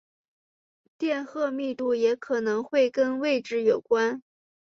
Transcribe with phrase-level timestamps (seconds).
[0.97, 4.23] 电荷密度也可能会跟位置有关。